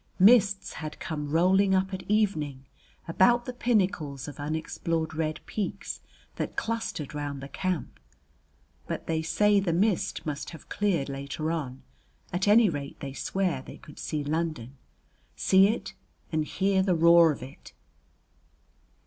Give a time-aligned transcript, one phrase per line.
[0.17, 2.65] Mists had come rolling up at evening
[3.07, 6.01] about the pinnacles of unexplored red peaks
[6.37, 7.99] that clustered round the camp.
[8.87, 11.83] But they say the mist must have cleared later on;
[12.33, 14.75] at any rate they swear they could see London,
[15.35, 15.93] see it
[16.31, 17.71] and hear the roar of it.